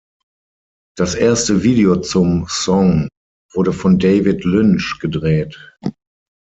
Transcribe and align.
Das 0.97 1.13
erste 1.13 1.61
Video 1.61 1.95
zum 1.97 2.47
Song 2.49 3.07
wurde 3.53 3.71
von 3.71 3.99
David 3.99 4.45
Lynch 4.45 4.97
gedreht. 4.99 5.75